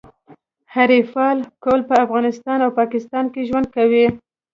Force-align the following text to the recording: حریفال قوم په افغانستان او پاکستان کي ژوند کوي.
حریفال 0.73 1.37
قوم 1.63 1.81
په 1.89 1.95
افغانستان 2.05 2.57
او 2.65 2.71
پاکستان 2.79 3.25
کي 3.33 3.41
ژوند 3.49 3.67
کوي. 3.75 4.05